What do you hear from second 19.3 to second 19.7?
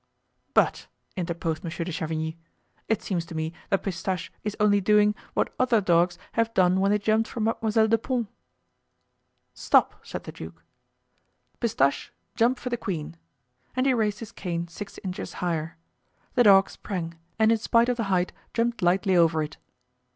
it.